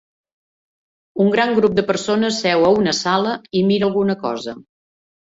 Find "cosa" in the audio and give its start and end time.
4.25-4.55